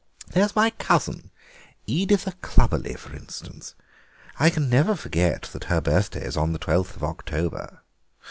There's 0.31 0.55
my 0.55 0.71
cousin, 0.71 1.29
Editha 1.87 2.31
Clubberley, 2.41 2.97
for 2.97 3.15
instance; 3.15 3.75
I 4.39 4.49
can 4.49 4.67
never 4.67 4.95
forget 4.95 5.43
that 5.53 5.65
her 5.65 5.79
birthday 5.79 6.23
is 6.25 6.35
on 6.35 6.53
the 6.53 6.59
12th 6.59 6.95
of 6.95 7.03
October. 7.03 7.81